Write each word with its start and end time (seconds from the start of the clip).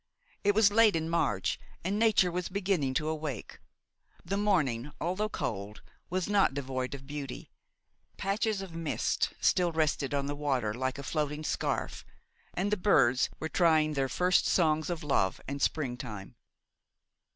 It 0.43 0.55
was 0.55 0.71
late 0.71 0.95
in 0.95 1.07
March 1.11 1.59
and 1.83 1.99
nature 1.99 2.31
was 2.31 2.49
beginning 2.49 2.95
to 2.95 3.07
awake; 3.07 3.59
the 4.25 4.35
morning, 4.35 4.91
although 4.99 5.29
cold, 5.29 5.83
was 6.09 6.27
not 6.27 6.55
devoid 6.55 6.95
of 6.95 7.05
beauty; 7.05 7.51
patches 8.17 8.63
of 8.63 8.73
mist 8.73 9.31
still 9.39 9.71
rested 9.71 10.15
on 10.15 10.25
the 10.25 10.33
water 10.33 10.73
like 10.73 10.97
a 10.97 11.03
floating 11.03 11.43
scarf, 11.43 12.03
and 12.55 12.71
the 12.71 12.77
birds 12.77 13.29
were 13.39 13.47
trying 13.47 13.93
their 13.93 14.09
first 14.09 14.47
songs 14.47 14.89
of 14.89 15.03
love 15.03 15.39
and 15.47 15.61
springtime. 15.61 16.35